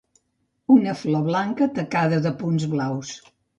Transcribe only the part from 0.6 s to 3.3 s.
Una flor blanca tacada de punts blaus.